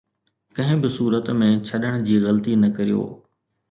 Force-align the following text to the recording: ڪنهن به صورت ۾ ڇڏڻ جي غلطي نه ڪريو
ڪنهن 0.55 0.77
به 0.83 0.89
صورت 0.97 1.25
۾ 1.43 1.51
ڇڏڻ 1.67 2.03
جي 2.09 2.21
غلطي 2.27 2.53
نه 2.63 2.69
ڪريو 2.77 3.03